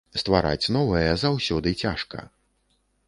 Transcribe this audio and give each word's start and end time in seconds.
Ствараць 0.21 0.71
новае 0.77 1.11
заўсёды 1.25 1.75
цяжка. 1.85 2.27